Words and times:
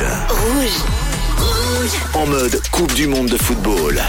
Rouge. 0.00 0.84
Rouge. 1.38 1.90
En 2.14 2.26
mode 2.26 2.60
Coupe 2.70 2.94
du 2.94 3.08
Monde 3.08 3.26
de 3.26 3.36
football. 3.36 4.00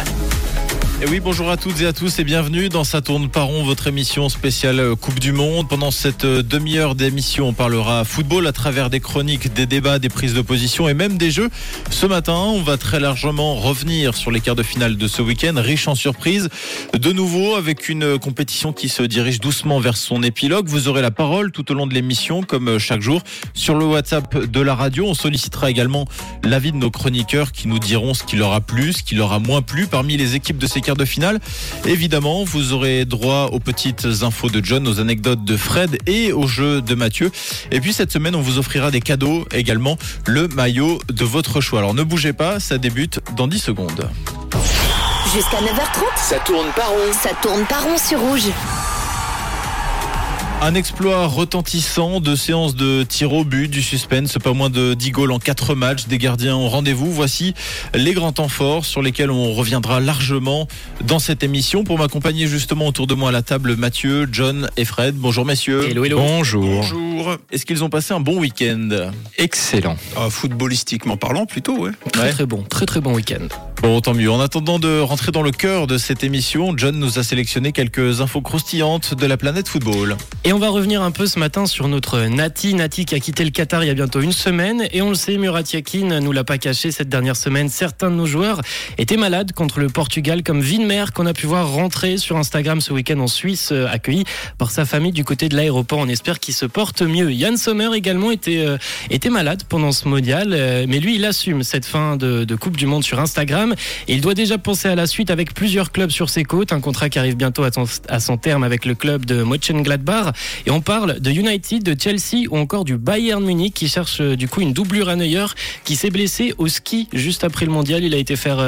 Et 1.02 1.06
oui, 1.06 1.22
bonjour 1.22 1.50
à 1.50 1.56
toutes 1.56 1.80
et 1.80 1.86
à 1.86 1.94
tous 1.94 2.20
et 2.20 2.26
bienvenue 2.26 2.68
dans 2.68 2.84
Ça 2.84 3.00
tourne 3.00 3.30
par 3.30 3.46
rond, 3.46 3.64
votre 3.64 3.88
émission 3.88 4.28
spéciale 4.28 4.82
euh, 4.82 4.96
Coupe 4.98 5.22
du 5.22 5.32
Monde. 5.32 5.70
Pendant 5.70 5.92
cette 5.92 6.26
euh, 6.26 6.44
demi-heure 6.44 6.94
d'émission, 6.94 7.48
on 7.48 7.54
parlera 7.54 8.04
football 8.04 8.46
à 8.48 8.52
travers 8.52 8.90
des 8.90 9.00
chroniques, 9.00 9.54
des 9.54 9.66
débats, 9.66 9.98
des 9.98 10.10
prises 10.10 10.34
de 10.34 10.42
position 10.42 10.90
et 10.90 10.94
même 10.94 11.18
des 11.18 11.32
jeux. 11.32 11.50
Ce 11.90 12.06
matin, 12.06 12.34
on 12.34 12.62
va 12.62 12.76
très 12.76 13.00
largement 13.00 13.56
revenir 13.56 14.14
sur 14.14 14.30
les 14.30 14.42
quarts 14.42 14.58
de 14.58 14.64
finale 14.64 14.98
de 14.98 15.08
ce 15.08 15.22
week-end, 15.22 15.54
riche 15.56 15.88
en 15.88 15.96
surprises. 15.96 16.50
De 16.92 17.14
nouveau, 17.14 17.56
avec 17.56 17.88
une 17.88 18.20
compétition 18.20 18.74
qui 18.74 18.90
se 18.90 19.02
dirige 19.02 19.40
doucement 19.40 19.80
vers 19.80 19.96
son 19.96 20.22
épilogue. 20.22 20.68
Vous 20.68 20.90
aurez 20.90 21.02
la 21.02 21.12
parole 21.12 21.54
tout 21.54 21.72
au 21.72 21.76
long 21.76 21.88
de 21.88 21.94
l'émission, 21.94 22.44
comme 22.44 22.68
euh, 22.68 22.78
chaque 22.78 23.02
jour. 23.02 23.22
Sur 23.54 23.76
le 23.76 23.86
WhatsApp 23.86 24.38
de 24.38 24.60
la 24.60 24.76
radio, 24.76 25.06
on 25.06 25.14
sollicitera 25.14 25.72
également 25.72 26.04
l'avis 26.44 26.74
de 26.74 26.78
nos 26.78 26.92
chroniqueurs 26.92 27.54
qui 27.54 27.70
nous 27.70 27.80
diront 27.80 28.14
ce 28.14 28.26
qui 28.26 28.36
leur 28.36 28.52
a 28.52 28.60
plu, 28.60 28.92
ce 28.92 29.02
qui 29.02 29.16
leur 29.16 29.32
a 29.32 29.40
moins 29.40 29.62
plu 29.62 29.88
parmi 29.88 30.18
les 30.18 30.36
équipes 30.36 30.58
de 30.58 30.68
ces 30.68 30.82
de 30.96 31.06
finale. 31.06 31.40
Évidemment, 31.86 32.44
vous 32.44 32.74
aurez 32.74 33.06
droit 33.06 33.50
aux 33.52 33.60
petites 33.60 34.06
infos 34.22 34.50
de 34.50 34.64
John, 34.64 34.88
aux 34.88 35.00
anecdotes 35.00 35.44
de 35.44 35.58
Fred 35.58 35.98
et 36.08 36.32
au 36.32 36.48
jeu 36.48 36.82
de 36.82 36.96
Mathieu. 36.96 37.32
Et 37.72 37.80
puis 37.80 37.94
cette 37.94 38.12
semaine, 38.12 38.36
on 38.36 38.42
vous 38.42 38.58
offrira 38.58 38.92
des 38.92 39.02
cadeaux, 39.02 39.46
également 39.52 39.98
le 40.26 40.48
maillot 40.48 41.00
de 41.12 41.26
votre 41.26 41.62
choix. 41.62 41.80
Alors 41.80 41.94
ne 41.94 42.04
bougez 42.04 42.34
pas, 42.34 42.60
ça 42.60 42.78
débute 42.78 43.20
dans 43.36 43.48
10 43.48 43.60
secondes. 43.60 44.10
Jusqu'à 45.34 45.58
9h30, 45.58 46.28
Ça 46.28 46.40
tourne 46.40 46.68
par 46.76 46.90
rond. 46.90 47.14
ça 47.14 47.30
tourne 47.42 47.64
par 47.66 47.84
rond 47.84 47.98
sur 47.98 48.20
rouge. 48.20 48.50
Un 50.62 50.76
exploit 50.76 51.26
retentissant 51.26 52.20
de 52.20 52.36
séances 52.36 52.76
de 52.76 53.04
tir 53.04 53.32
au 53.32 53.46
but, 53.46 53.70
du 53.70 53.82
suspense, 53.82 54.38
pas 54.44 54.52
moins 54.52 54.70
de 54.70 54.94
10 54.94 55.12
goals 55.12 55.32
en 55.32 55.40
4 55.40 55.74
matchs, 55.74 56.08
des 56.08 56.18
gardiens 56.18 56.58
au 56.58 56.68
rendez-vous. 56.68 57.10
Voici 57.12 57.54
les 57.94 58.14
grands 58.14 58.34
temps 58.34 58.50
forts 58.50 58.84
sur 58.84 59.02
lesquels 59.02 59.32
on 59.32 59.54
reviendra 59.54 60.02
largement 60.02 60.68
dans 61.02 61.20
cette 61.20 61.44
émission. 61.44 61.86
Pour 61.86 61.98
m'accompagner 61.98 62.48
justement 62.48 62.88
autour 62.88 63.08
de 63.08 63.14
moi 63.14 63.30
à 63.30 63.32
la 63.32 63.42
table, 63.42 63.78
Mathieu, 63.78 64.28
John 64.30 64.70
et 64.76 64.84
Fred. 64.84 65.16
Bonjour 65.16 65.46
messieurs. 65.46 65.88
Hello, 65.90 66.04
hello. 66.04 66.18
Bonjour. 66.18 66.66
Bonjour. 66.66 67.09
Est-ce 67.52 67.66
qu'ils 67.66 67.84
ont 67.84 67.90
passé 67.90 68.14
un 68.14 68.20
bon 68.20 68.38
week-end 68.40 69.12
Excellent. 69.38 69.98
Ah, 70.16 70.30
footballistiquement 70.30 71.18
parlant, 71.18 71.46
plutôt, 71.46 71.78
ouais. 71.78 71.92
Très 72.12 72.22
Ouais. 72.24 72.32
très 72.32 72.46
bon, 72.46 72.64
très 72.64 72.86
très 72.86 73.02
bon 73.02 73.14
week-end. 73.14 73.48
Bon, 73.82 74.02
tant 74.02 74.14
mieux. 74.14 74.30
En 74.30 74.42
attendant 74.42 74.78
de 74.78 75.00
rentrer 75.00 75.32
dans 75.32 75.42
le 75.42 75.52
cœur 75.52 75.88
de 75.88 75.98
cette 75.98 76.24
émission, 76.24 76.74
John 76.76 76.98
nous 77.00 77.18
a 77.18 77.24
sélectionné 77.24 77.72
quelques 77.72 78.20
infos 78.20 78.42
croustillantes 78.42 79.14
de 79.14 79.26
la 79.26 79.38
planète 79.38 79.70
football. 79.70 80.18
Et 80.44 80.52
on 80.52 80.60
va 80.60 80.68
revenir 80.70 81.02
un 81.02 81.12
peu 81.12 81.28
ce 81.28 81.40
matin 81.40 81.66
sur 81.66 81.88
notre 81.88 82.20
Nati, 82.26 82.74
Nati 82.74 83.06
qui 83.06 83.16
a 83.16 83.20
quitté 83.22 83.46
le 83.46 83.52
Qatar 83.52 83.84
il 83.84 83.88
y 83.88 83.90
a 83.90 83.94
bientôt 83.94 84.20
une 84.20 84.34
semaine. 84.34 84.86
Et 84.92 85.02
on 85.02 85.10
le 85.10 85.16
sait, 85.16 85.38
Murat 85.38 85.62
Yakin 85.72 86.20
nous 86.20 86.32
l'a 86.34 86.44
pas 86.44 86.58
caché 86.58 86.92
cette 86.92 87.08
dernière 87.08 87.38
semaine. 87.38 87.70
Certains 87.70 88.12
de 88.12 88.16
nos 88.16 88.26
joueurs 88.26 88.60
étaient 88.98 89.16
malades 89.18 89.54
contre 89.54 89.80
le 89.80 89.88
Portugal, 89.88 90.44
comme 90.44 90.60
Vinmer 90.60 91.06
qu'on 91.16 91.26
a 91.26 91.34
pu 91.34 91.48
voir 91.48 91.70
rentrer 91.72 92.18
sur 92.18 92.36
Instagram 92.36 92.82
ce 92.82 92.92
week-end 92.92 93.20
en 93.20 93.28
Suisse, 93.28 93.70
euh, 93.72 93.88
accueilli 93.90 94.26
par 94.58 94.72
sa 94.72 94.84
famille 94.86 95.14
du 95.14 95.24
côté 95.24 95.48
de 95.48 95.56
l'aéroport. 95.56 96.00
On 96.00 96.10
espère 96.10 96.40
qu'il 96.40 96.54
se 96.54 96.66
porte 96.66 97.02
mieux. 97.10 97.32
Yann 97.32 97.58
Sommer 97.58 97.90
également 97.96 98.32
était, 98.32 98.60
euh, 98.66 98.78
était 99.10 99.30
malade 99.30 99.64
pendant 99.68 99.92
ce 99.92 100.08
mondial, 100.08 100.50
euh, 100.54 100.86
mais 100.88 101.00
lui 101.00 101.16
il 101.16 101.26
assume 101.26 101.64
cette 101.64 101.86
fin 101.86 102.16
de, 102.16 102.44
de 102.46 102.56
Coupe 102.56 102.78
du 102.78 102.86
Monde 102.86 103.04
sur 103.04 103.20
Instagram. 103.20 103.76
Et 104.08 104.14
il 104.14 104.22
doit 104.22 104.34
déjà 104.34 104.58
penser 104.58 104.88
à 104.88 104.96
la 104.96 105.08
suite 105.08 105.32
avec 105.32 105.54
plusieurs 105.54 105.92
clubs 105.92 106.10
sur 106.12 106.30
ses 106.30 106.44
côtes. 106.44 106.72
Un 106.74 106.80
contrat 106.82 107.10
qui 107.10 107.20
arrive 107.20 107.36
bientôt 107.36 107.64
à, 107.64 107.72
son- 107.72 107.86
à 108.08 108.20
son 108.20 108.38
terme 108.38 108.64
avec 108.64 108.86
le 108.86 108.96
club 108.96 109.26
de 109.26 109.44
Mönchengladbach. 109.44 110.34
Et 110.66 110.72
on 110.72 110.82
parle 110.82 111.20
de 111.20 111.32
United, 111.32 111.84
de 111.84 111.96
Chelsea 112.00 112.48
ou 112.50 112.58
encore 112.58 112.86
du 112.86 112.98
Bayern 112.98 113.44
Munich 113.44 113.74
qui 113.74 113.88
cherche 113.90 114.22
euh, 114.22 114.36
du 114.36 114.48
coup 114.48 114.62
une 114.62 114.74
doublure 114.74 115.10
à 115.10 115.16
Neuer 115.16 115.46
qui 115.84 115.96
s'est 115.96 116.10
blessé 116.10 116.54
au 116.58 116.68
ski 116.68 117.08
juste 117.14 117.44
après 117.44 117.66
le 117.66 117.72
mondial. 117.72 118.04
Il 118.04 118.14
a 118.14 118.18
été 118.18 118.36
faire 118.36 118.60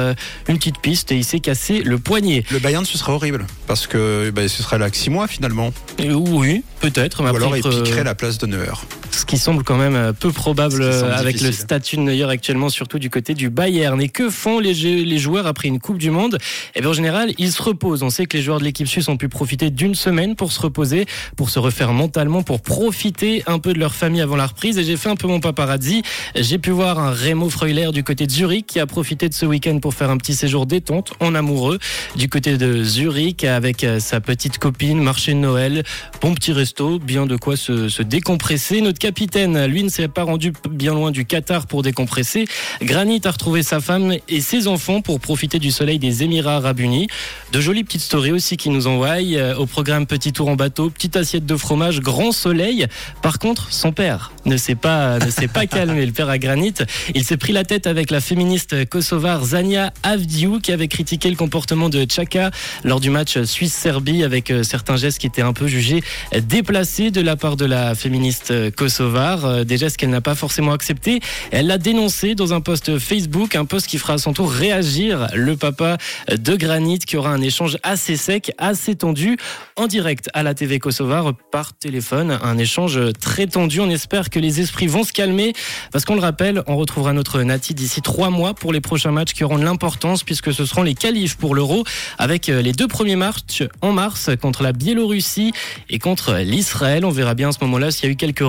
une 0.48 0.58
petite 0.58 0.78
piste 0.80 1.12
et 1.12 1.16
il 1.16 1.24
s'est 1.24 1.40
cassé 1.40 1.82
le 1.82 1.98
poignet. 1.98 2.44
Le 2.50 2.58
Bayern, 2.58 2.84
ce 2.84 2.98
sera 2.98 3.12
horrible. 3.14 3.46
Parce 3.66 3.86
que 3.86 4.30
bah, 4.30 4.48
ce 4.48 4.62
sera 4.62 4.78
là 4.78 4.90
que 4.90 4.96
6 4.96 5.10
mois, 5.10 5.26
finalement. 5.28 5.72
Et 5.98 6.10
oui, 6.12 6.62
peut-être. 6.80 7.22
Ou 7.22 7.26
après, 7.26 7.36
alors, 7.42 7.56
il 7.56 7.62
piquerait 7.62 8.04
la 8.04 8.14
place 8.14 8.31
de 8.38 8.46
Neuer. 8.46 9.01
Ce 9.14 9.24
qui 9.24 9.38
semble 9.38 9.62
quand 9.62 9.76
même 9.76 9.94
euh, 9.94 10.12
peu 10.12 10.32
probable 10.32 10.82
euh, 10.82 11.14
avec 11.14 11.40
le 11.40 11.52
statut 11.52 11.96
de 11.96 12.02
Neuer 12.02 12.24
actuellement, 12.24 12.68
surtout 12.68 12.98
du 12.98 13.10
côté 13.10 13.34
du 13.34 13.50
Bayern. 13.50 14.00
Et 14.00 14.08
que 14.08 14.30
font 14.30 14.58
les, 14.58 15.18
joueurs 15.18 15.46
après 15.46 15.68
une 15.68 15.78
Coupe 15.78 15.98
du 15.98 16.10
Monde? 16.10 16.38
Eh 16.74 16.80
bien, 16.80 16.90
en 16.90 16.94
général, 16.94 17.32
ils 17.38 17.52
se 17.52 17.62
reposent. 17.62 18.02
On 18.02 18.10
sait 18.10 18.26
que 18.26 18.36
les 18.36 18.42
joueurs 18.42 18.58
de 18.58 18.64
l'équipe 18.64 18.86
suisse 18.86 19.08
ont 19.08 19.16
pu 19.16 19.28
profiter 19.28 19.70
d'une 19.70 19.94
semaine 19.94 20.34
pour 20.34 20.52
se 20.52 20.60
reposer, 20.60 21.06
pour 21.36 21.50
se 21.50 21.58
refaire 21.58 21.92
mentalement, 21.92 22.42
pour 22.42 22.62
profiter 22.62 23.42
un 23.46 23.58
peu 23.58 23.72
de 23.72 23.78
leur 23.78 23.94
famille 23.94 24.20
avant 24.20 24.36
la 24.36 24.46
reprise. 24.46 24.78
Et 24.78 24.84
j'ai 24.84 24.96
fait 24.96 25.10
un 25.10 25.16
peu 25.16 25.28
mon 25.28 25.40
paparazzi. 25.40 26.02
J'ai 26.34 26.58
pu 26.58 26.70
voir 26.70 26.98
un 26.98 27.12
Remo 27.12 27.50
Freuler 27.50 27.90
du 27.92 28.04
côté 28.04 28.26
de 28.26 28.32
Zurich 28.32 28.66
qui 28.66 28.80
a 28.80 28.86
profité 28.86 29.28
de 29.28 29.34
ce 29.34 29.46
week-end 29.46 29.78
pour 29.80 29.94
faire 29.94 30.10
un 30.10 30.16
petit 30.16 30.34
séjour 30.34 30.66
détente 30.66 31.12
en 31.20 31.34
amoureux 31.34 31.78
du 32.16 32.28
côté 32.28 32.56
de 32.56 32.82
Zurich 32.82 33.44
avec 33.44 33.84
euh, 33.84 34.00
sa 34.00 34.20
petite 34.20 34.58
copine, 34.58 35.02
marché 35.02 35.32
de 35.34 35.38
Noël, 35.38 35.82
bon 36.20 36.34
petit 36.34 36.52
resto, 36.52 36.98
bien 36.98 37.26
de 37.26 37.36
quoi 37.36 37.56
se, 37.56 37.88
se 37.88 38.02
décompresser. 38.02 38.80
Notre 38.80 38.98
capitaine, 39.02 39.66
lui, 39.66 39.82
ne 39.82 39.88
s'est 39.88 40.06
pas 40.06 40.22
rendu 40.22 40.52
bien 40.70 40.94
loin 40.94 41.10
du 41.10 41.24
Qatar 41.24 41.66
pour 41.66 41.82
décompresser. 41.82 42.44
Granit 42.82 43.20
a 43.24 43.32
retrouvé 43.32 43.64
sa 43.64 43.80
femme 43.80 44.14
et 44.28 44.40
ses 44.40 44.68
enfants 44.68 45.00
pour 45.00 45.18
profiter 45.18 45.58
du 45.58 45.72
soleil 45.72 45.98
des 45.98 46.22
Émirats 46.22 46.58
Arabes 46.58 46.78
Unis. 46.78 47.08
De 47.50 47.60
jolies 47.60 47.82
petites 47.82 48.02
stories 48.02 48.30
aussi 48.30 48.56
qui 48.56 48.70
nous 48.70 48.86
envoient 48.86 49.20
euh, 49.20 49.56
au 49.56 49.66
programme 49.66 50.06
petit 50.06 50.32
tour 50.32 50.48
en 50.48 50.54
bateau, 50.54 50.88
petite 50.88 51.16
assiette 51.16 51.44
de 51.44 51.56
fromage, 51.56 51.98
grand 51.98 52.30
soleil. 52.30 52.86
Par 53.22 53.40
contre, 53.40 53.72
son 53.72 53.90
père 53.90 54.30
ne 54.44 54.56
s'est 54.56 54.76
pas 54.76 55.18
ne 55.18 55.30
s'est 55.30 55.48
pas 55.48 55.66
calmé. 55.66 56.06
Le 56.06 56.12
père 56.12 56.28
à 56.28 56.38
Granit, 56.38 56.74
il 57.16 57.24
s'est 57.24 57.36
pris 57.36 57.52
la 57.52 57.64
tête 57.64 57.88
avec 57.88 58.12
la 58.12 58.20
féministe 58.20 58.88
kosovare 58.88 59.44
Zania 59.46 59.92
Avdiou 60.04 60.60
qui 60.60 60.70
avait 60.70 60.86
critiqué 60.86 61.28
le 61.28 61.34
comportement 61.34 61.88
de 61.88 62.06
Chaka 62.08 62.52
lors 62.84 63.00
du 63.00 63.10
match 63.10 63.42
Suisse-Serbie 63.42 64.22
avec 64.22 64.52
euh, 64.52 64.62
certains 64.62 64.96
gestes 64.96 65.18
qui 65.18 65.26
étaient 65.26 65.42
un 65.42 65.54
peu 65.54 65.66
jugés 65.66 66.04
déplacés 66.40 67.10
de 67.10 67.20
la 67.20 67.34
part 67.34 67.56
de 67.56 67.64
la 67.64 67.96
féministe 67.96 68.52
euh, 68.52 68.70
kosovare, 68.70 68.91
Euh, 69.00 69.64
des 69.64 69.78
gestes 69.78 69.96
qu'elle 69.96 70.10
n'a 70.10 70.20
pas 70.20 70.34
forcément 70.34 70.72
acceptés. 70.72 71.20
Elle 71.50 71.66
l'a 71.66 71.78
dénoncé 71.78 72.34
dans 72.34 72.52
un 72.52 72.60
post 72.60 72.98
Facebook, 72.98 73.54
un 73.56 73.64
post 73.64 73.86
qui 73.86 73.98
fera 73.98 74.14
à 74.14 74.18
son 74.18 74.32
tour 74.32 74.50
réagir 74.50 75.28
le 75.34 75.56
papa 75.56 75.98
de 76.30 76.56
Granit 76.56 76.98
qui 77.00 77.16
aura 77.16 77.30
un 77.30 77.40
échange 77.40 77.78
assez 77.82 78.16
sec, 78.16 78.52
assez 78.58 78.94
tendu 78.96 79.36
en 79.76 79.86
direct 79.86 80.28
à 80.34 80.42
la 80.42 80.54
TV 80.54 80.78
kosovare 80.78 81.32
par 81.50 81.72
téléphone. 81.74 82.38
Un 82.42 82.58
échange 82.58 82.98
très 83.20 83.46
tendu. 83.46 83.80
On 83.80 83.90
espère 83.90 84.30
que 84.30 84.38
les 84.38 84.60
esprits 84.60 84.86
vont 84.86 85.04
se 85.04 85.12
calmer 85.12 85.52
parce 85.92 86.04
qu'on 86.04 86.14
le 86.14 86.20
rappelle, 86.20 86.62
on 86.66 86.76
retrouvera 86.76 87.12
notre 87.12 87.42
Nati 87.42 87.74
d'ici 87.74 88.02
trois 88.02 88.30
mois 88.30 88.54
pour 88.54 88.72
les 88.72 88.80
prochains 88.80 89.12
matchs 89.12 89.32
qui 89.32 89.44
auront 89.44 89.58
de 89.58 89.64
l'importance 89.64 90.24
puisque 90.24 90.52
ce 90.52 90.64
seront 90.64 90.82
les 90.82 90.94
qualifs 90.94 91.36
pour 91.36 91.54
l'Euro 91.54 91.84
avec 92.18 92.48
euh, 92.48 92.62
les 92.62 92.72
deux 92.72 92.88
premiers 92.88 93.16
matchs 93.16 93.64
en 93.80 93.92
mars 93.92 94.30
contre 94.40 94.62
la 94.62 94.72
Biélorussie 94.72 95.52
et 95.88 95.98
contre 95.98 96.34
l'Israël. 96.34 97.04
On 97.04 97.10
verra 97.10 97.34
bien 97.34 97.50
à 97.50 97.52
ce 97.52 97.58
moment-là 97.62 97.90
s'il 97.90 98.06
y 98.06 98.08
a 98.08 98.12
eu 98.12 98.16
quelques 98.16 98.42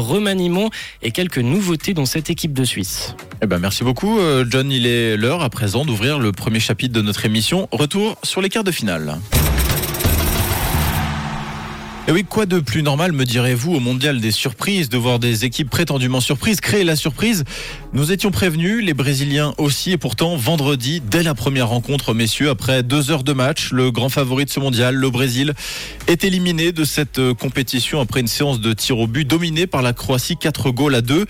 et 1.02 1.12
quelques 1.12 1.40
nouveautés 1.40 1.94
dans 1.94 2.06
cette 2.06 2.30
équipe 2.30 2.54
de 2.54 2.64
Suisse. 2.64 3.16
Eh 3.42 3.48
ben, 3.48 3.60
merci 3.60 3.84
beaucoup, 3.84 4.20
euh, 4.20 4.46
John. 4.50 4.72
Il 4.72 4.86
est 4.86 5.18
l'heure 5.18 5.42
à 5.42 5.50
présent 5.50 5.86
d'ouvrir 5.86 6.20
le 6.20 6.32
premier 6.32 6.60
chapitre 6.60 6.94
de 6.94 7.02
notre 7.02 7.26
émission. 7.26 7.68
Retour 7.72 8.18
sur 8.24 8.42
les 8.42 8.50
quarts 8.50 8.64
de 8.64 8.72
finale. 8.72 9.18
Et 12.06 12.12
oui, 12.12 12.26
quoi 12.28 12.46
de 12.46 12.60
plus 12.60 12.84
normal, 12.84 13.14
me 13.14 13.24
direz-vous, 13.24 13.76
au 13.76 13.80
mondial 13.80 14.20
des 14.20 14.32
surprises, 14.32 14.90
de 14.90 14.98
voir 14.98 15.20
des 15.20 15.46
équipes 15.46 15.70
prétendument 15.70 16.20
surprises 16.20 16.60
créer 16.60 16.84
la 16.84 16.98
surprise 16.98 17.46
Nous 17.96 18.12
étions 18.12 18.32
prévenus, 18.32 18.84
les 18.84 18.96
Brésiliens 18.96 19.54
aussi, 19.60 19.92
et 19.92 19.98
pourtant, 19.98 20.36
vendredi, 20.36 21.00
dès 21.00 21.22
la 21.22 21.36
première 21.36 21.68
rencontre, 21.68 22.16
messieurs, 22.16 22.50
après 22.50 22.82
deux 22.82 23.12
heures 23.12 23.24
de 23.24 23.34
match, 23.34 23.70
le 23.72 23.92
grand 23.92 24.10
favori 24.10 24.46
de 24.46 24.50
ce 24.50 24.60
mondial, 24.60 24.96
le 24.96 25.12
Brésil, 25.12 25.54
est 26.08 26.24
éliminé 26.24 26.72
de 26.72 26.86
cette 26.86 27.20
euh, 27.20 27.36
compétition 27.36 28.02
après 28.02 28.22
une 28.22 28.28
séance 28.28 28.60
de 28.60 28.74
tir 28.74 28.98
au 28.98 29.06
but 29.06 29.26
dominée 29.26 29.68
par 29.68 29.84
la 29.84 29.94
Croatie, 29.94 30.38
4 30.38 30.72
goals 30.72 30.96
à 30.96 31.02
2. 31.02 31.28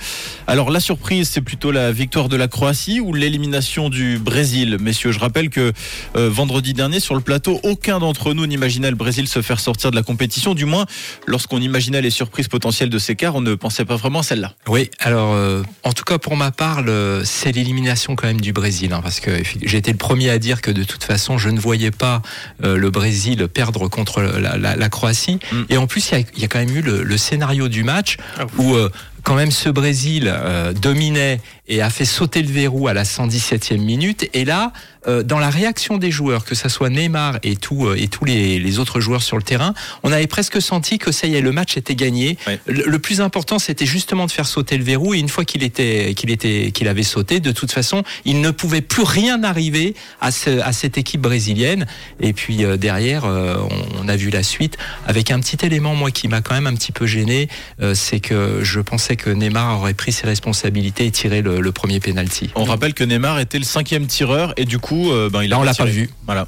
Alors, 0.48 0.72
la 0.72 0.80
surprise, 0.80 1.28
c'est 1.30 1.42
plutôt 1.42 1.70
la 1.70 1.92
victoire 1.92 2.30
de 2.30 2.38
la 2.38 2.48
Croatie 2.48 3.02
ou 3.02 3.14
l'élimination 3.14 3.90
du 3.90 4.18
Brésil, 4.18 4.78
messieurs 4.80 5.12
Je 5.12 5.20
rappelle 5.20 5.50
que 5.50 5.74
euh, 6.16 6.30
vendredi 6.30 6.74
dernier, 6.74 7.02
sur 7.02 7.16
le 7.16 7.22
plateau, 7.22 7.60
aucun 7.64 8.00
d'entre 8.00 8.34
nous 8.34 8.48
n'imaginait 8.48 8.90
le 8.90 8.96
Brésil 8.96 9.28
se 9.28 9.42
faire 9.42 9.60
sortir 9.60 9.92
de 9.92 9.98
la 9.98 10.04
compétition. 10.04 10.54
Du 10.54 10.64
moins, 10.64 10.86
lorsqu'on 11.28 11.60
imaginait 11.60 12.02
les 12.02 12.10
surprises 12.10 12.48
potentielles 12.48 12.90
de 12.90 13.00
ces 13.00 13.18
quarts, 13.18 13.36
on 13.36 13.42
ne 13.42 13.56
pensait 13.56 13.84
pas 13.84 13.98
vraiment 13.98 14.20
à 14.20 14.24
celle-là. 14.24 14.54
Oui, 14.70 14.90
alors 15.00 15.34
euh, 15.34 15.62
en 15.84 15.92
tout 15.92 16.06
cas 16.06 16.18
pour 16.18 16.38
ma 16.38 16.53
part, 16.56 16.82
le- 16.82 17.24
c'est 17.26 17.52
l'élimination 17.52 18.16
quand 18.16 18.28
même 18.28 18.40
du 18.40 18.54
Brésil, 18.54 18.94
hein, 18.94 19.02
parce 19.04 19.20
que 19.20 19.32
j'ai 19.62 19.78
été 19.78 19.92
le 19.92 19.98
premier 19.98 20.30
à 20.30 20.40
dire 20.40 20.62
que 20.62 20.72
de 20.72 20.84
toute 20.84 21.04
façon, 21.04 21.38
je 21.38 21.50
ne 21.50 21.60
voyais 21.60 21.92
pas 21.92 22.22
euh, 22.64 22.78
le 22.78 22.90
Brésil 22.90 23.48
perdre 23.48 23.88
contre 23.90 24.22
la, 24.22 24.58
la- 24.58 24.76
la 24.78 24.90
Croatie. 24.90 25.40
Mm. 25.52 25.62
Et 25.70 25.78
en 25.78 25.88
plus, 25.88 26.10
il 26.12 26.20
y 26.20 26.22
a, 26.22 26.26
il 26.36 26.42
y 26.42 26.46
a 26.46 26.48
quand 26.48 26.60
même 26.60 26.76
eu 26.76 26.82
le, 26.82 27.04
le 27.04 27.18
scénario 27.18 27.68
du 27.68 27.84
match 27.84 28.18
où 28.58 28.76
euh, 28.76 28.90
quand 29.24 29.36
même 29.36 29.52
ce 29.52 29.70
Brésil 29.70 30.32
euh, 30.32 30.74
dominait 30.74 31.40
et 31.68 31.82
a 31.82 31.90
fait 31.90 32.06
sauter 32.06 32.42
le 32.42 32.52
verrou 32.52 32.88
à 32.88 32.94
la 32.94 33.04
117e 33.04 33.78
minute. 33.78 34.30
Et 34.34 34.44
là, 34.44 34.74
euh, 35.08 35.24
dans 35.24 35.40
la 35.40 35.50
réaction 35.50 35.98
des 35.98 36.12
joueurs, 36.12 36.46
que 36.46 36.56
ça 36.56 36.70
soit 36.70 36.90
Neymar 36.90 37.40
et, 37.44 37.56
tout, 37.56 37.88
euh, 37.88 37.96
et 37.98 38.08
tous 38.08 38.26
les, 38.26 38.60
les 38.60 38.80
autres 38.80 39.00
joueurs 39.00 39.24
sur 39.24 39.38
le 39.38 39.44
terrain, 39.44 39.74
on 40.04 40.12
avait 40.12 40.28
presque 40.28 40.62
senti 40.62 40.98
que 40.98 41.12
ça 41.12 41.28
y 41.28 41.36
est, 41.36 41.42
le 41.42 41.52
match 41.52 41.78
était 41.78 41.96
gagné. 41.96 42.38
Ouais. 42.48 42.60
Le, 42.66 42.84
le 42.86 43.00
plus 43.00 43.22
important, 43.22 43.60
c'était 43.60 43.86
justement 43.86 44.26
de 44.26 44.32
faire 44.32 44.46
sauter 44.46 44.78
le 44.78 44.84
verrou. 44.84 45.14
Et 45.14 45.20
une 45.20 45.30
fois 45.30 45.46
qu'il 45.46 45.64
était, 45.64 46.14
qu'il 46.16 46.30
était, 46.30 46.72
qu'il 46.72 46.88
avait 46.88 47.04
sauté, 47.04 47.40
de 47.40 47.52
toute 47.52 47.72
façon, 47.72 48.04
il 48.26 48.42
ne 48.42 48.52
pouvait 48.52 48.82
plus 48.82 49.04
rien 49.04 49.44
arriver 49.44 49.96
à, 50.22 50.32
ce, 50.32 50.60
à 50.60 50.74
cette 50.74 50.98
équipe 50.98 51.22
brésilienne. 51.22 51.86
Et 52.20 52.34
puis 52.34 52.64
euh, 52.64 52.78
derrière, 52.78 53.26
euh, 53.26 53.56
on, 53.70 54.04
on 54.06 54.08
a 54.08 54.16
vu 54.16 54.30
la 54.30 54.44
suite 54.44 54.78
avec 55.08 55.32
un 55.32 55.40
petit 55.40 55.66
élément, 55.66 55.96
moi, 55.96 56.12
qui 56.12 56.28
m'a 56.28 56.42
quand 56.42 56.54
même 56.54 56.68
un 56.68 56.76
petit 56.76 56.92
peu 56.92 57.06
gêné, 57.06 57.48
euh, 57.82 57.94
c'est 57.94 58.20
que 58.20 58.60
je 58.64 58.80
pensais 58.80 59.13
que 59.16 59.30
Neymar 59.30 59.80
aurait 59.80 59.94
pris 59.94 60.12
ses 60.12 60.28
responsabilités 60.28 61.06
et 61.06 61.12
tiré 61.12 61.42
le, 61.42 61.62
le 61.62 61.72
premier 61.72 62.00
penalty. 62.00 62.52
On 62.56 62.64
rappelle 62.64 62.94
que 62.94 63.04
Neymar 63.04 63.40
était 63.40 63.60
le 63.60 63.66
cinquième 63.66 64.08
tireur 64.08 64.54
et 64.58 64.66
du 64.66 64.80
coup, 64.80 65.12
euh, 65.12 65.30
ben, 65.30 65.44
il 65.44 65.52
a 65.52 65.54
Là, 65.54 65.60
on 65.60 65.64
l'a 65.64 65.76
pas 65.76 65.86
vu. 65.86 66.10
Voilà. 66.26 66.48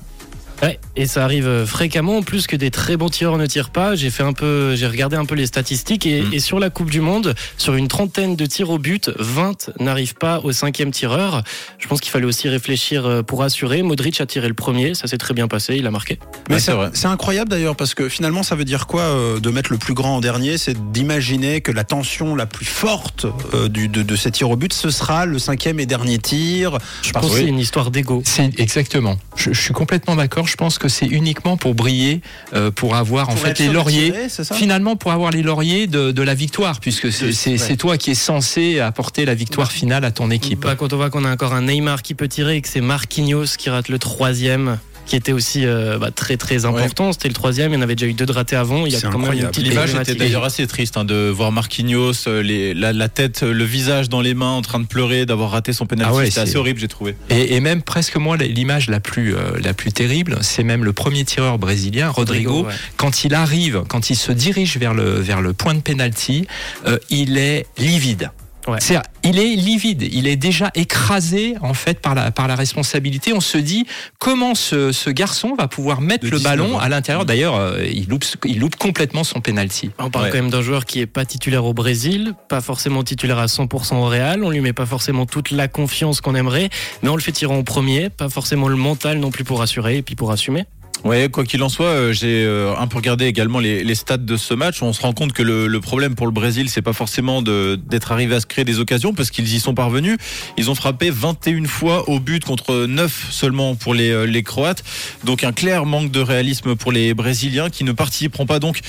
Ouais, 0.62 0.80
et 0.96 1.06
ça 1.06 1.24
arrive 1.24 1.48
euh, 1.48 1.66
fréquemment. 1.66 2.18
En 2.18 2.22
plus 2.24 2.48
que 2.48 2.56
des 2.56 2.72
très 2.72 2.96
bons 2.98 3.10
tireurs 3.10 3.38
ne 3.38 3.46
tirent 3.46 3.70
pas, 3.72 3.96
j'ai 3.96 4.10
fait 4.10 4.24
un 4.24 4.32
peu, 4.34 4.74
j'ai 4.76 4.88
regardé 4.88 5.16
un 5.18 5.26
peu 5.26 5.36
les 5.36 5.46
statistiques 5.48 6.06
et, 6.06 6.22
Mm. 6.22 6.34
et 6.34 6.40
sur 6.40 6.60
la 6.60 6.70
Coupe 6.70 6.90
du 6.90 7.02
Monde, 7.02 7.36
sur 7.58 7.76
une 7.76 7.88
trentaine 7.90 8.36
de 8.36 8.46
tirs 8.46 8.70
au 8.70 8.78
but, 8.80 9.12
20 9.20 9.72
n'arrivent 9.80 10.16
pas 10.16 10.40
au 10.44 10.52
cinquième 10.54 10.92
tireur. 10.92 11.44
Je 11.78 11.88
pense 11.88 12.00
qu'il 12.00 12.12
fallait 12.12 12.26
aussi 12.26 12.48
réfléchir 12.48 13.06
euh, 13.06 13.22
pour 13.22 13.44
assurer. 13.44 13.84
Modric 13.84 14.22
a 14.22 14.26
tiré 14.26 14.48
le 14.48 14.54
premier, 14.54 14.96
ça 14.96 15.08
s'est 15.08 15.18
très 15.18 15.34
bien 15.34 15.48
passé, 15.48 15.76
il 15.76 15.86
a 15.88 15.92
marqué. 15.92 16.20
Mais 16.50 16.56
Ouais, 16.56 16.60
c'est 16.62 16.66
c'est 16.72 16.78
vrai. 16.78 16.90
c'est 16.94 17.08
incroyable 17.08 17.50
d'ailleurs 17.50 17.76
parce 17.76 17.94
que 17.94 18.08
finalement 18.10 18.42
ça 18.44 18.56
veut 18.56 18.66
dire 18.66 18.88
quoi 18.88 19.02
euh, 19.02 19.40
de 19.40 19.50
mettre 19.50 19.72
le 19.72 19.78
plus 19.78 19.94
grand 19.94 20.16
en 20.16 20.22
dernier? 20.22 20.58
C'est 20.58 20.92
d'imaginer 20.94 21.60
que 21.62 21.72
la 21.74 21.84
tension 21.84 22.34
la 22.36 22.46
plus 22.46 22.66
forte 22.66 23.26
euh, 23.54 23.68
du, 23.68 23.88
de, 23.90 24.04
de 24.04 24.16
ces 24.16 24.32
tirs 24.32 24.50
au 24.50 24.56
but 24.56 24.72
ce 24.74 24.90
sera 24.90 25.26
le 25.26 25.38
cinquième 25.38 25.80
et 25.80 25.86
dernier 25.86 26.18
tir. 26.18 26.78
Je 27.02 27.12
pense 27.12 27.26
que 27.28 27.32
oui. 27.34 27.42
c'est 27.42 27.48
une 27.48 27.60
histoire 27.60 27.92
d'ego. 27.92 28.22
C'est 28.26 28.58
exactement. 28.60 29.18
Je, 29.36 29.52
je 29.52 29.62
suis 29.62 29.74
complètement 29.74 30.16
d'accord. 30.16 30.45
Je 30.46 30.56
pense 30.56 30.78
que 30.78 30.88
c'est 30.88 31.06
uniquement 31.08 31.58
pour 31.58 31.76
briller, 31.76 32.22
euh, 32.54 32.72
pour 32.72 32.96
avoir 32.96 33.30
en 33.30 33.36
fait 33.36 33.60
les 33.60 33.68
lauriers. 33.68 34.14
Finalement, 34.54 34.96
pour 34.96 35.12
avoir 35.12 35.32
les 35.32 35.42
lauriers 35.42 35.88
de, 35.88 36.12
de 36.12 36.22
la 36.22 36.34
victoire, 36.34 36.80
puisque 36.80 37.06
ouais. 37.06 37.58
c'est 37.58 37.78
toi 37.78 37.98
qui 37.98 38.12
es 38.12 38.16
censé 38.16 38.80
apporter 38.80 39.26
la 39.26 39.36
victoire 39.36 39.68
Bah, 39.68 39.74
finale 39.74 40.06
à 40.06 40.12
ton 40.12 40.32
équipe. 40.32 40.62
Bah, 40.62 40.76
quand 40.76 40.94
on 40.94 40.98
voit 40.98 41.10
qu'on 41.10 41.26
a 41.26 41.32
encore 41.32 41.54
un 41.54 41.64
Neymar 41.64 42.02
qui 42.02 42.14
peut 42.14 42.28
tirer 42.28 42.58
et 42.58 42.62
que 42.62 42.68
c'est 42.68 42.82
Marquinhos 42.82 43.58
qui 43.58 43.70
rate 43.70 43.90
le 43.90 44.00
troisième, 44.00 44.78
qui 45.06 45.16
était 45.16 45.32
aussi 45.32 45.66
euh, 45.66 45.98
bah, 45.98 46.12
très 46.12 46.38
très 46.38 46.66
important. 46.66 47.12
C'était 47.14 47.28
le 47.28 47.34
troisième, 47.34 47.72
il 47.72 47.76
y 47.76 47.78
en 47.78 47.82
avait 47.82 47.96
déjà 47.96 48.08
eu 48.10 48.14
deux 48.14 48.26
de 48.26 48.32
ratés 48.32 48.56
avant. 48.56 48.86
Il 48.86 48.94
y 48.94 48.96
a 48.96 49.02
quand 49.02 49.10
même 49.12 49.16
une 49.20 49.26
incroyable. 49.26 49.52
petite 49.52 49.68
L'image 49.70 49.96
était 49.96 50.16
d'ailleurs 50.16 50.44
assez 50.44 50.66
triste 50.68 50.98
hein, 50.98 51.06
de 51.06 51.30
voir 51.30 51.52
Marquinhos, 51.52 52.28
euh, 52.28 52.42
les, 52.42 52.74
la, 52.74 52.92
la 52.94 53.08
tête, 53.10 53.44
euh, 53.44 53.54
le 53.54 53.64
visage 53.64 54.10
dans 54.10 54.22
les 54.22 54.34
mains 54.34 54.52
en 54.52 54.62
train 54.62 54.80
de 54.80 54.88
pleurer, 54.88 55.26
d'avoir 55.26 55.52
raté 55.52 55.74
son 55.74 55.86
penalty. 55.86 56.12
Ah 56.12 56.16
ouais, 56.16 56.26
C'était 56.26 56.36
c'est- 56.36 56.42
assez 56.42 56.58
horrible, 56.58 56.80
j'ai 56.80 56.88
trouvé. 56.88 57.16
Et, 57.30 57.56
et 57.56 57.60
même 57.60 57.82
presque 57.82 58.16
moi, 58.18 58.38
l'image 58.38 58.90
la 58.90 59.00
plus 59.00 59.36
euh, 59.36 59.40
la 59.62 59.74
plus 59.74 59.92
terrible, 59.92 60.38
c'est 60.42 60.64
même 60.64 60.84
le 60.84 60.94
premier 60.94 61.24
tireur 61.24 61.58
brésilien, 61.60 62.10
Rodrigo, 62.10 62.64
ouais. 62.66 62.74
quand 62.98 63.24
il 63.24 63.34
arrive, 63.34 63.84
quand 63.88 64.10
il 64.10 64.16
se 64.16 64.32
dirige 64.32 64.78
vers 64.78 64.94
le 64.94 65.20
vers 65.20 65.42
le 65.42 65.54
point 65.54 65.74
de 65.76 65.82
penalty, 65.82 66.48
euh, 66.88 66.98
il 67.10 67.38
est 67.38 67.66
livide. 67.78 68.32
Ouais. 68.68 68.78
C'est- 68.82 68.98
il 69.24 69.38
est 69.40 69.56
livide, 69.56 70.02
il 70.12 70.28
est 70.28 70.36
déjà 70.36 70.72
écrasé 70.76 71.56
en 71.62 71.74
fait 71.74 72.00
par 72.00 72.16
la 72.16 72.32
par 72.32 72.48
la 72.48 72.56
responsabilité. 72.56 73.34
On 73.34 73.40
se 73.40 73.58
dit 73.58 73.86
comment 74.20 74.56
ce, 74.56 74.92
ce 74.92 75.10
garçon 75.10 75.56
va 75.56 75.68
pouvoir 75.68 76.02
mettre 76.02 76.26
le 76.26 76.32
19 76.38 76.44
ballon 76.44 76.76
ans. 76.76 76.80
à 76.80 76.90
l'intérieur? 76.90 77.26
D'ailleurs, 77.26 77.56
euh, 77.56 77.84
il 77.86 78.08
loupe 78.08 78.24
il 78.46 78.60
loupe 78.60 78.76
complètement 78.76 79.24
son 79.24 79.42
penalty. 79.42 79.92
On 80.00 80.10
parle 80.10 80.26
Ouais. 80.26 80.32
quand 80.32 80.38
même 80.38 80.50
d'un 80.50 80.62
joueur 80.62 80.86
qui 80.86 81.00
est 81.00 81.06
pas 81.06 81.26
titulaire 81.26 81.66
au 81.66 81.74
Brésil, 81.74 82.34
pas 82.50 82.62
forcément 82.62 83.04
titulaire 83.04 83.40
à 83.40 83.48
100% 83.48 83.98
au 83.98 84.06
Real. 84.08 84.44
On 84.44 84.50
lui 84.50 84.62
met 84.62 84.74
pas 84.74 84.86
forcément 84.86 85.26
toute 85.26 85.52
la 85.52 85.68
confiance 85.68 86.22
qu'on 86.22 86.36
aimerait, 86.36 86.70
mais 87.04 87.10
on 87.10 87.16
le 87.16 87.22
fait 87.22 87.32
tirer 87.32 87.54
en 87.54 87.64
premier, 87.64 88.10
pas 88.10 88.30
forcément 88.30 88.68
le 88.68 88.76
mental 88.76 89.20
non 89.20 89.32
plus 89.32 89.44
pour 89.44 89.62
assurer 89.62 89.98
et 89.98 90.02
puis 90.02 90.16
pour 90.16 90.32
assumer. 90.32 90.66
Ouais, 91.04 91.30
quoi 91.30 91.44
qu'il 91.44 91.62
en 91.62 91.70
soit, 91.70 91.86
euh, 91.86 92.14
j'ai 92.14 92.46
euh, 92.46 92.74
un 92.78 92.88
peu 92.88 92.98
regardé 92.98 93.26
également 93.26 93.60
les, 93.60 93.84
les 93.84 93.96
stats 93.96 94.18
de 94.18 94.38
ce 94.38 94.54
match. 94.56 94.82
On 94.82 94.92
se 94.92 95.02
rend 95.02 95.14
compte 95.14 95.34
que 95.34 95.44
le, 95.44 95.80
problème 95.80 96.16
pour 96.16 96.26
le 96.26 96.32
Brésil, 96.32 96.70
c'est 96.70 96.82
pas 96.82 96.94
forcément 96.94 97.44
d'être 97.44 98.12
arrivé 98.12 98.34
à 98.34 98.40
se 98.40 98.48
créer 98.48 98.66
des 98.66 98.80
occasions, 98.80 99.14
parce 99.14 99.30
qu'ils 99.30 99.54
y 99.54 99.60
sont 99.60 99.76
parvenus. 99.76 100.18
Ils 100.58 100.72
ont 100.72 100.76
frappé 100.76 101.12
21 101.12 101.66
fois 101.66 102.10
au 102.10 102.20
but 102.20 102.44
contre 102.44 102.86
9 102.88 103.28
seulement 103.30 103.76
pour 103.76 103.94
les, 103.94 104.10
euh, 104.10 104.26
les 104.26 104.42
Croates. 104.42 104.84
Donc 105.24 105.44
un 105.44 105.52
clair 105.52 105.86
manque 105.86 106.10
de 106.10 106.22
réalisme 106.22 106.76
pour 106.76 106.92
les 106.92 107.14
Brésiliens 107.14 107.70
qui 107.70 107.84
ne 107.84 107.92
participeront 107.92 108.48
pas 108.48 108.60
donc 108.60 108.80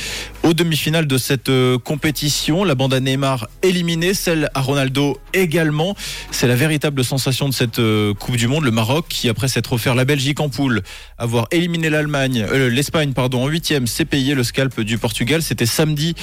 aux 0.42 0.54
demi-finales 0.54 1.06
de 1.06 1.18
cette 1.18 1.50
compétition. 1.84 2.64
La 2.64 2.74
bande 2.74 2.94
à 2.94 3.00
Neymar 3.00 3.48
éliminée, 3.62 4.14
celle 4.14 4.48
à 4.54 4.60
Ronaldo 4.60 5.18
également. 5.34 5.94
C'est 6.30 6.48
la 6.48 6.56
véritable 6.56 7.04
sensation 7.04 7.48
de 7.48 7.54
cette 7.54 7.80
Coupe 8.18 8.36
du 8.36 8.48
Monde. 8.48 8.64
Le 8.64 8.70
Maroc 8.70 9.06
qui, 9.08 9.28
après 9.28 9.48
s'être 9.48 9.72
offert 9.72 9.94
la 9.94 10.04
Belgique 10.04 10.40
en 10.40 10.48
poule, 10.48 10.82
avoir 11.18 11.46
éliminé 11.50 11.90
euh, 12.04 12.68
l'Espagne 12.68 13.12
pardon 13.12 13.44
en 13.44 13.48
huitième, 13.48 13.86
s'est 13.86 14.04
payé 14.04 14.34
le 14.34 14.44
scalp 14.44 14.80
du 14.80 14.98
Portugal. 14.98 15.42
C'était 15.42 15.66
samedi 15.66 16.14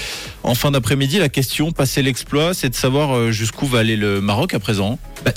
en 0.44 0.56
fin 0.56 0.72
d'après-midi. 0.72 1.20
La 1.20 1.30
question, 1.30 1.72
passer 1.72 2.02
l'exploit, 2.02 2.54
c'est 2.54 2.70
de 2.70 2.76
savoir 2.76 3.16
euh, 3.16 3.32
jusqu'où 3.32 3.66
va 3.66 3.80
aller 3.80 3.96
le 3.96 4.22
Maroc 4.22 4.54
à 4.54 4.60
présent. 4.60 5.00
Bah, 5.26 5.32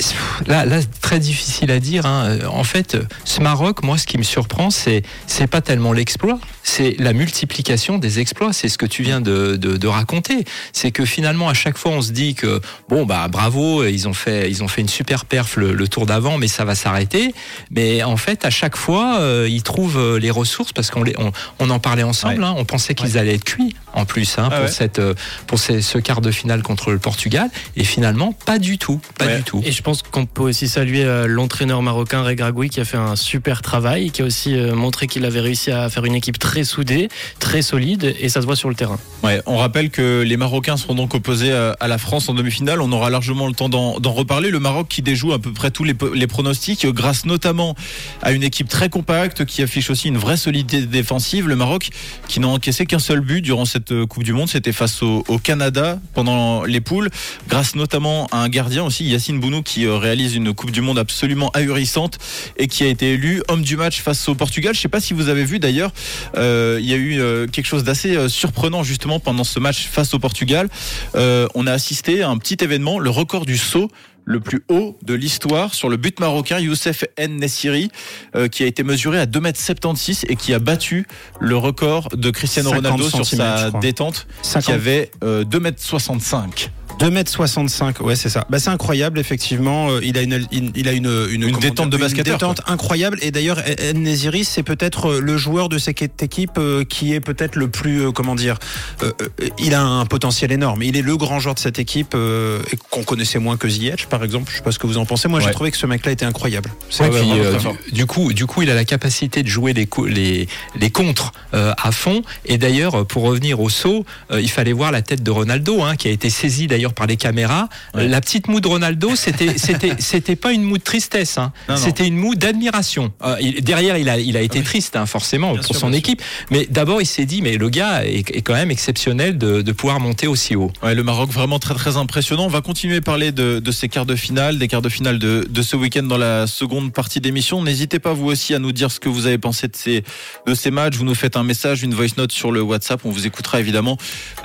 là, 0.47 0.65
là, 0.65 0.81
très 1.01 1.19
difficile 1.19 1.71
à 1.71 1.79
dire. 1.79 2.07
hein. 2.07 2.39
Euh, 2.43 2.47
En 2.47 2.65
fait, 2.65 2.97
ce 3.25 3.41
Maroc, 3.41 3.83
moi, 3.83 3.99
ce 3.99 4.07
qui 4.07 4.19
me 4.19 4.23
surprend, 4.23 4.71
c'est 4.71 5.03
c'est 5.27 5.47
pas 5.47 5.61
tellement 5.61 5.93
l'exploit, 5.93 6.39
c'est 6.63 6.97
la 6.99 7.13
multiplication 7.13 7.99
des 7.99 8.21
exploits. 8.21 8.53
C'est 8.53 8.69
ce 8.69 8.79
que 8.79 8.87
tu 8.87 9.03
viens 9.03 9.21
de, 9.21 9.87
raconter. 9.87 10.45
C'est 10.73 10.91
que 10.91 11.05
finalement, 11.05 11.49
à 11.49 11.55
chaque 11.55 11.79
fois, 11.79 11.93
on 11.93 12.03
se 12.03 12.11
dit 12.11 12.35
que 12.35 12.61
bon, 12.89 13.07
bah, 13.07 13.29
bravo, 13.29 13.85
ils 13.85 14.09
ont 14.09 14.13
fait, 14.13 14.51
ils 14.51 14.65
ont 14.65 14.69
fait 14.69 14.81
une 14.81 14.89
super 14.89 15.25
perf 15.25 15.57
le, 15.57 15.87
tour 15.87 16.07
d'avant, 16.07 16.37
mais 16.39 16.49
ça 16.49 16.65
va 16.65 16.75
s'arrêter. 16.75 17.33
Mais 17.71 18.03
en 18.03 18.17
fait, 18.17 18.45
à 18.45 18.51
chaque 18.51 18.77
fois, 18.77 19.21
ils 19.47 19.63
trouvent 19.63 19.99
euh, 19.99 20.19
les 20.27 20.31
ressources 20.33 20.73
parce 20.73 20.91
qu'on 20.91 21.03
les, 21.03 21.15
on, 21.19 21.33
on 21.61 21.71
en 21.71 21.79
parlait 21.79 22.03
ensemble. 22.03 22.41
Ouais. 22.43 22.47
hein. 22.47 22.55
on 22.59 22.65
pensait 22.65 22.95
qu'ils 22.95 23.17
allaient 23.17 23.35
être 23.37 23.45
cuits 23.45 23.75
en 23.97 24.05
plus 24.05 24.39
hein, 24.39 24.49
Ah 24.53 24.57
pour 24.57 24.65
ouais. 24.67 24.71
cette, 24.71 24.99
euh, 25.01 25.15
pour 25.49 25.59
ces- 25.59 25.83
ce 25.83 25.99
quart 25.99 26.21
de 26.21 26.31
finale 26.31 26.63
contre 26.63 26.93
le 26.93 26.99
Portugal. 26.99 27.49
Et 27.77 27.83
finalement, 27.85 28.33
pas 28.33 28.59
du 28.59 28.79
tout, 28.79 29.01
pas 29.19 29.27
Ouais. 29.27 29.37
du 29.39 29.43
tout. 29.43 29.61
Et 29.65 29.73
je 29.73 29.83
pense 29.83 30.03
qu'on 30.03 30.27
peut 30.27 30.43
aussi 30.43 30.69
saluer 30.69 31.05
euh, 31.05 31.27
l'entraîneur 31.27 31.83
marocain 31.83 32.23
Regragui 32.23 32.69
qui 32.69 32.79
a 32.81 32.85
fait 32.85 32.97
un 32.99 33.17
super 33.17 33.63
travail, 33.63 34.11
qui 34.11 34.23
a 34.23 34.25
aussi 34.25 34.55
euh, 34.55 34.75
montré 34.75 35.07
qu'il 35.09 35.25
avait 35.25 35.41
réussi 35.41 35.71
à 35.73 35.89
faire 35.91 36.05
une 36.05 36.15
équipe 36.15 36.39
très 36.39 36.63
soudée, 36.65 37.09
très 37.41 37.63
solide, 37.63 38.15
et 38.21 38.29
ça 38.29 38.41
se 38.43 38.47
voit 38.47 38.55
sur 38.57 38.69
le 38.69 38.75
terrain. 38.75 38.99
Ouais, 39.25 39.41
on 39.47 39.57
rappelle 39.57 39.91
que 39.91 40.23
les 40.23 40.37
Marocains 40.37 40.77
seront 40.77 40.95
donc 40.95 41.15
opposés 41.15 41.53
à, 41.53 41.89
la 41.89 41.99
France 41.99 42.29
en 42.29 42.35
demi-finale. 42.35 42.81
On 42.83 42.93
aura 42.93 43.11
largement 43.11 43.47
le 43.49 43.55
temps 43.55 43.69
d'en 43.69 43.99
d'en 43.99 44.13
reparler. 44.13 44.51
Le 44.51 44.61
Maroc 44.61 44.89
qui 44.89 45.01
déjoue 45.03 45.33
à 45.33 45.39
peu 45.39 45.53
près 45.53 45.71
tous 45.71 45.85
les, 45.85 45.95
les 46.15 46.27
pronostics, 46.27 46.87
grâce 46.87 47.25
notamment 47.25 47.75
à 48.23 48.33
une 48.33 48.43
équipe 48.43 48.69
très 48.69 48.89
compacte 48.91 49.45
qui 49.47 49.63
affiche 49.63 49.89
aussi 49.91 50.09
une 50.09 50.19
vraie 50.19 50.37
solidité 50.37 50.83
défensive. 50.87 51.49
Le 51.49 51.57
Maroc 51.57 51.89
qui 52.29 52.41
n'a 52.41 52.49
encaissé 52.49 52.85
qu'un 52.87 52.99
seul 52.99 53.21
but 53.21 53.41
durant 53.41 53.65
cette 53.65 53.86
Coupe 54.09 54.23
du 54.23 54.33
Monde, 54.33 54.49
c'était 54.49 54.73
face 54.73 55.03
au, 55.03 55.23
Canada 55.43 55.99
pendant 56.15 56.65
les 56.65 56.81
poules, 56.81 57.11
grâce 57.49 57.75
notamment 57.75 58.27
à 58.33 58.39
un 58.39 58.49
gardien 58.49 58.85
aussi, 58.85 59.05
Yacine 59.05 59.39
Bounou, 59.39 59.63
qui 59.63 59.87
euh, 59.87 59.97
réalise 59.97 60.35
une 60.35 60.55
Coupe 60.55 60.71
du 60.71 60.81
Monde 60.81 60.99
absolument 60.99 61.51
ahurissante 61.51 62.19
et 62.57 62.69
qui 62.69 62.85
a 62.85 62.87
été 62.89 63.13
élu 63.13 63.43
homme 63.49 63.63
du 63.63 63.77
match 63.77 64.01
face 64.01 64.29
au 64.29 64.35
Portugal. 64.35 64.75
Je 64.75 64.81
sais 64.81 64.89
pas 64.89 65.01
si 65.01 65.15
vous 65.15 65.29
avez 65.29 65.45
vu 65.45 65.59
d'ailleurs, 65.59 65.93
euh, 66.37 66.79
il 66.81 66.87
y 66.87 66.95
a 66.95 66.97
eu 66.97 67.21
euh, 67.21 67.47
quelque 67.47 67.67
chose 67.67 67.85
d'assez 67.85 68.29
surprenant 68.29 68.83
justement 68.83 69.21
pendant 69.21 69.45
ce 69.45 69.59
match 69.61 69.87
face 69.87 70.15
au 70.15 70.19
Portugal. 70.19 70.69
On 71.15 71.67
a 71.67 71.73
assisté 71.73 72.23
à 72.23 72.31
un 72.31 72.39
petit 72.39 72.57
événement, 72.63 72.99
le 72.99 73.11
record 73.11 73.47
du 73.47 73.57
saut 73.57 73.91
le 74.27 74.41
plus 74.41 74.65
haut 74.69 74.99
de 75.03 75.15
l'histoire 75.15 75.73
sur 75.73 75.89
le 75.89 75.97
but 75.97 76.21
marocain 76.21 76.59
Youssef 76.59 77.05
N 77.17 77.37
Nessiri 77.37 77.91
euh, 78.35 78.49
qui 78.49 78.65
a 78.65 78.67
été 78.67 78.83
mesuré 78.83 79.19
à 79.19 79.25
2m76 79.27 80.25
et 80.29 80.37
qui 80.37 80.53
a 80.53 80.59
battu 80.59 81.07
le 81.41 81.57
record 81.57 82.09
de 82.09 82.31
Cristiano 82.31 82.71
50 82.71 82.85
Ronaldo 82.85 83.09
sur 83.09 83.25
sa 83.25 83.71
détente 83.71 84.27
qui 84.43 84.51
50. 84.51 84.75
avait 84.75 85.11
euh, 85.23 85.45
2m65. 85.45 86.69
2m65, 87.01 88.03
ouais 88.03 88.17
c'est 88.17 88.29
ça. 88.29 88.47
Bah, 88.51 88.59
c'est 88.59 88.71
incroyable 88.71 89.19
effectivement. 89.19 89.91
Euh, 89.91 90.01
Il 90.03 90.17
a 90.19 90.23
une, 90.23 90.47
une- 90.53 90.73
il 90.75 90.89
a 90.89 90.93
une 90.93 91.07
une, 91.31 91.45
comment 91.47 91.59
détente 91.59 91.91
de 91.91 91.97
basketteur, 91.97 92.35
Une 92.35 92.39
détente 92.39 92.61
incroyable. 92.67 93.19
Et 93.23 93.31
d'ailleurs, 93.31 93.61
Neziri 93.95 94.45
c'est 94.45 94.63
peut-être 94.63 95.11
euh, 95.13 95.21
le 95.21 95.37
joueur 95.37 95.69
de 95.69 95.79
cette 95.79 96.01
équipe 96.23 96.59
euh, 96.59 96.85
qui 96.85 97.13
est 97.15 97.21
peut-être 97.21 97.57
le 97.57 97.69
plus 97.69 98.07
euh, 98.07 98.11
comment 98.13 98.35
dire. 98.35 98.57
euh, 99.03 99.13
il 99.59 99.75
a 99.75 99.83
un 99.83 100.07
potentiel 100.07 100.53
énorme. 100.53 100.83
Il 100.83 100.97
est 100.97 101.03
le 101.03 101.17
grand 101.17 101.39
joueur 101.41 101.55
de 101.55 101.61
cette 101.61 101.79
équipe 101.79 102.15
euh, 102.15 102.61
et 102.73 102.77
qu'on 102.91 103.03
connaissait 103.05 103.39
moins 103.39 103.57
que 103.57 103.69
Ziyech 103.69 104.07
par 104.07 104.25
exemple. 104.25 104.51
Je 104.53 104.57
sais 104.59 104.63
pas 104.63 104.73
ce 104.73 104.79
que 104.79 104.87
vous 104.87 104.99
en 104.99 105.05
pensez. 105.07 105.29
Moi 105.29 105.41
j'ai 105.41 105.51
trouvé 105.51 105.71
que 105.71 105.77
ce 105.77 105.87
mec-là 105.87 106.13
était 106.13 106.25
incroyable. 106.25 106.71
C'est 106.91 107.05
Ouais, 107.07 107.21
puis, 107.21 107.31
euh, 107.39 107.59
du, 107.93 108.07
coup, 108.07 108.33
du 108.33 108.47
coup, 108.47 108.63
il 108.63 108.71
a 108.71 108.75
la 108.75 108.85
capacité 108.85 109.43
de 109.45 109.49
jouer 109.49 109.73
les, 109.73 109.89
les, 110.09 110.49
les 110.81 110.91
contres 110.91 111.33
euh, 111.55 111.73
à 111.81 111.93
fond. 111.93 112.23
Et 112.47 112.59
d'ailleurs, 112.59 113.07
pour 113.07 113.23
revenir 113.23 113.61
au 113.61 113.69
saut, 113.69 114.05
euh, 114.33 114.41
il 114.41 114.51
fallait 114.51 114.73
voir 114.73 114.91
la 114.91 115.03
tête 115.03 115.23
de 115.23 115.31
Ronaldo, 115.31 115.83
hein, 115.83 115.95
qui 115.95 116.09
a 116.09 116.11
été 116.11 116.31
saisi 116.31 116.67
d'ailleurs 116.67 116.86
d'ailleurs 116.87 116.95
par 116.95 117.07
les 117.07 117.17
caméras. 117.17 117.69
Ouais. 117.95 118.09
La 118.09 118.21
petite 118.21 118.49
moue 118.49 118.61
de 118.61 118.69
Ronaldo, 118.69 119.17
c'était 119.17 119.59
c'était 119.67 119.95
c'était 119.99 120.37
pas 120.37 120.53
une 120.53 120.63
moue 120.63 120.79
de 120.79 120.83
tristesse, 120.83 121.39
hein. 121.39 121.53
C'était 121.77 122.07
une 122.07 122.17
moue 122.17 122.35
d'admiration. 122.35 123.13
Euh, 123.23 123.37
derrière, 123.61 123.97
il 123.99 124.09
a 124.09 124.19
il 124.19 124.37
a 124.37 124.41
été 124.41 124.63
triste, 124.63 124.97
hein, 124.97 125.07
forcément, 125.07 125.53
Bien 125.53 125.63
pour 125.63 125.75
sûr, 125.75 125.81
son 125.81 125.93
équipe. 125.93 126.23
Mais 126.51 126.67
d'abord, 126.71 127.01
il 127.01 127.07
s'est 127.07 127.27
dit, 127.27 127.43
mais 127.43 127.57
le 127.57 127.69
gars 127.69 128.05
est, 128.05 128.31
est 128.31 128.43
quand 128.43 128.55
même 128.55 128.71
exceptionnel 128.71 129.39
de, 129.39 129.63
de 129.63 129.73
pouvoir 129.73 130.01
monter 130.01 130.27
aussi 130.27 130.57
haut. 130.57 130.71
Ouais, 130.83 130.95
le 130.95 131.03
Maroc 131.03 131.31
vraiment 131.31 131.59
très 131.59 131.75
très 131.75 131.97
impressionnant. 131.97 132.45
On 132.45 132.49
va 132.49 132.61
continuer 132.61 132.97
à 132.97 133.01
parler 133.01 133.33
de, 133.33 133.59
de 133.59 133.73
ces 133.73 133.89
quarts 133.89 134.07
de 134.07 134.17
finale, 134.17 134.59
des 134.59 134.69
quarts 134.69 134.83
de 134.83 134.89
finale 134.89 135.19
de, 135.19 135.47
de 135.49 135.63
ce 135.63 135.77
week-end 135.77 136.05
dans 136.05 136.19
la 136.19 136.47
seconde 136.47 136.93
partie 136.93 137.21
d'émission. 137.21 137.63
N'hésitez 137.63 137.99
pas 137.99 138.13
vous 138.13 138.27
aussi 138.27 138.55
à 138.55 138.59
nous 138.59 138.73
dire 138.73 138.91
ce 138.91 139.01
que 139.01 139.09
vous 139.09 139.27
avez 139.27 139.39
pensé 139.39 139.69
de 139.69 139.77
ces, 139.77 140.05
de 140.47 140.55
ces 140.55 140.71
matchs. 140.71 140.97
Vous 140.97 141.05
nous 141.05 141.15
faites 141.15 141.37
un 141.37 141.45
message, 141.45 141.83
une 141.83 141.95
voice 141.95 142.17
note 142.17 142.33
sur 142.33 142.53
le 142.53 142.63
WhatsApp. 142.63 143.01
On 143.05 143.11
vous 143.11 143.27
écoutera 143.27 143.61
évidemment 143.61 143.97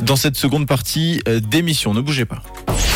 dans 0.02 0.16
cette 0.16 0.38
seconde 0.38 0.68
partie 0.68 1.22
euh, 1.28 1.40
d'émission. 1.40 1.94
Ne 1.94 2.02
bougez 2.02 2.26
pas. 2.26 2.31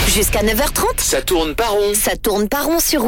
Jusqu'à 0.08 0.42
9h30, 0.44 1.00
Ça 1.00 1.22
tourne 1.22 1.56
pas 1.56 1.68
rond. 1.68 1.94
ça 1.94 2.16
tourne 2.16 2.48
pas 2.48 2.62
rond 2.62 2.80
sur. 2.80 3.04